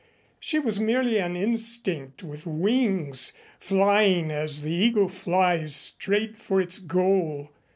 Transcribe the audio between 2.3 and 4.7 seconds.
wings, flying as